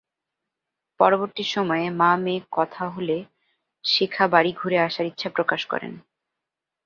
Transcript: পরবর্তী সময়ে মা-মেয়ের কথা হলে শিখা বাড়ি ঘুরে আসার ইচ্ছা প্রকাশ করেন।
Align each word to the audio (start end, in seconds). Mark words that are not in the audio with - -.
পরবর্তী 0.99 1.43
সময়ে 1.45 1.89
মা-মেয়ের 1.91 2.45
কথা 2.51 2.83
হলে 2.89 3.17
শিখা 3.83 4.25
বাড়ি 4.27 4.51
ঘুরে 4.53 4.77
আসার 4.79 5.05
ইচ্ছা 5.05 5.29
প্রকাশ 5.29 5.61
করেন। 5.65 5.93